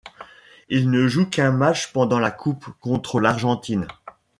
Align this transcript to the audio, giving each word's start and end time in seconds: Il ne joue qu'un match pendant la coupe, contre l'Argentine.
Il 0.69 0.89
ne 0.89 1.07
joue 1.07 1.27
qu'un 1.29 1.51
match 1.51 1.93
pendant 1.93 2.17
la 2.17 2.31
coupe, 2.31 2.65
contre 2.79 3.19
l'Argentine. 3.19 3.85